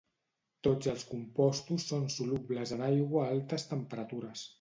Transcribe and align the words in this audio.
Tots 0.67 0.87
els 0.93 1.03
compostos 1.09 1.85
són 1.91 2.07
solubles 2.13 2.73
en 2.77 2.81
aigua 2.87 3.27
a 3.27 3.29
altes 3.37 3.67
temperatures. 3.75 4.47